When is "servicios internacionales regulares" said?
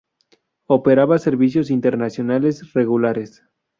1.19-3.43